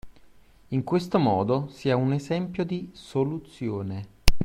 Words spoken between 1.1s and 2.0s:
modo si ha